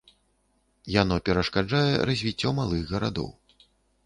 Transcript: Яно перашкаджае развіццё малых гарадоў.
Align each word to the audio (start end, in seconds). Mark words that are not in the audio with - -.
Яно 1.01 1.15
перашкаджае 1.27 1.93
развіццё 2.11 2.55
малых 2.63 2.81
гарадоў. 2.95 3.29